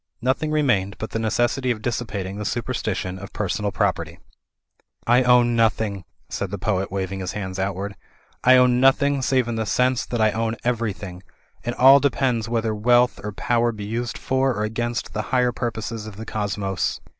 Nothing 0.19 0.49
remained 0.49 0.97
but 0.97 1.11
the 1.11 1.19
necessity 1.19 1.69
of 1.69 1.83
dissipating 1.83 2.39
the 2.39 2.43
superstition 2.43 3.19
of 3.19 3.31
per 3.33 3.47
sonal 3.47 3.71
property. 3.71 4.17
"I 5.05 5.21
own 5.21 5.55
nothing," 5.55 6.05
said 6.27 6.49
the 6.49 6.57
poet, 6.57 6.91
waving 6.91 7.19
his 7.19 7.33
hands 7.33 7.59
outward, 7.59 7.95
"I 8.43 8.57
own 8.57 8.79
nothing 8.79 9.21
save 9.21 9.47
in 9.47 9.57
the 9.57 9.65
sense 9.67 10.03
that 10.07 10.19
I 10.19 10.31
own 10.31 10.55
everjrthing. 10.65 11.21
All 11.77 11.99
depends 11.99 12.49
whether 12.49 12.73
wealth 12.73 13.19
or 13.23 13.31
power 13.31 13.71
be 13.71 13.85
used 13.85 14.17
for 14.17 14.55
or 14.55 14.63
against 14.63 15.13
the 15.13 15.21
higher 15.29 15.51
purposes 15.51 16.07
of 16.07 16.15
the 16.15 16.25
cosmos." 16.25 16.99